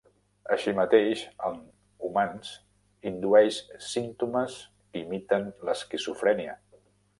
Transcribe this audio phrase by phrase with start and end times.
[0.53, 1.19] Així mateix,
[1.49, 1.59] en
[2.07, 2.55] humans
[3.13, 3.61] indueix
[3.91, 6.61] símptomes que imiten l'esquizofrènia.